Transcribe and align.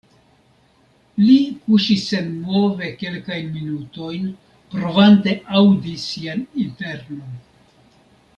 Li 1.25 1.35
kuŝis 1.65 2.05
senmove 2.13 2.89
kelkajn 3.01 3.53
minutojn, 3.59 4.27
provante 4.73 5.37
aŭdi 5.61 5.95
sian 6.07 6.43
internon. 6.67 7.31